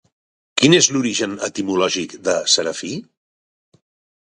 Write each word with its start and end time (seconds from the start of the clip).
Quin 0.61 0.75
és 0.77 0.87
l'origen 0.95 1.35
etimològic 1.49 2.17
de 2.29 2.37
serafí? 2.57 2.93